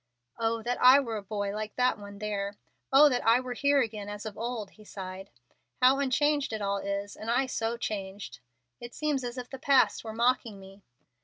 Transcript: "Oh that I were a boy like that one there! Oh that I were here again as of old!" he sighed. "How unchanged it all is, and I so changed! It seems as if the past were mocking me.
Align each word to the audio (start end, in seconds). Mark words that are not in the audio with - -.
"Oh 0.39 0.63
that 0.63 0.81
I 0.81 0.99
were 0.99 1.17
a 1.17 1.21
boy 1.21 1.53
like 1.53 1.75
that 1.75 1.99
one 1.99 2.17
there! 2.17 2.55
Oh 2.91 3.07
that 3.07 3.23
I 3.23 3.39
were 3.39 3.53
here 3.53 3.81
again 3.81 4.09
as 4.09 4.25
of 4.25 4.35
old!" 4.35 4.71
he 4.71 4.83
sighed. 4.83 5.29
"How 5.79 5.99
unchanged 5.99 6.53
it 6.53 6.59
all 6.59 6.79
is, 6.79 7.15
and 7.15 7.29
I 7.29 7.45
so 7.45 7.77
changed! 7.77 8.39
It 8.79 8.95
seems 8.95 9.23
as 9.23 9.37
if 9.37 9.47
the 9.51 9.59
past 9.59 10.03
were 10.03 10.13
mocking 10.13 10.59
me. 10.59 10.81